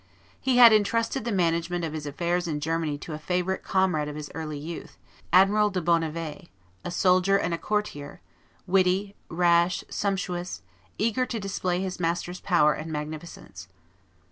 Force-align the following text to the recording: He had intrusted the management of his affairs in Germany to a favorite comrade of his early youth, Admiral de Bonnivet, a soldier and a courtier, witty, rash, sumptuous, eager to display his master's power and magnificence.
He 0.39 0.57
had 0.57 0.73
intrusted 0.73 1.25
the 1.25 1.31
management 1.31 1.85
of 1.85 1.93
his 1.93 2.07
affairs 2.07 2.47
in 2.47 2.59
Germany 2.59 2.97
to 2.97 3.13
a 3.13 3.19
favorite 3.19 3.61
comrade 3.61 4.07
of 4.07 4.15
his 4.15 4.31
early 4.33 4.57
youth, 4.57 4.97
Admiral 5.31 5.69
de 5.69 5.79
Bonnivet, 5.79 6.47
a 6.83 6.89
soldier 6.89 7.37
and 7.37 7.53
a 7.53 7.59
courtier, 7.59 8.19
witty, 8.65 9.15
rash, 9.29 9.83
sumptuous, 9.89 10.63
eager 10.97 11.27
to 11.27 11.39
display 11.39 11.81
his 11.81 11.99
master's 11.99 12.39
power 12.39 12.73
and 12.73 12.91
magnificence. 12.91 13.67